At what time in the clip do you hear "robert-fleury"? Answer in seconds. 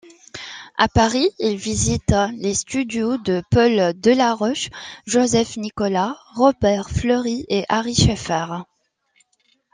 6.33-7.45